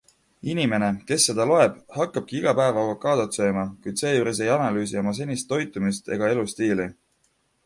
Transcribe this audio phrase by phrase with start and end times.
[0.51, 5.53] Inimene, kes seda loeb, hakkabki iga päev avokaadot sööma, kuid seejuures ei analüüsi oma senist
[5.53, 6.91] toitumist egja elustiili.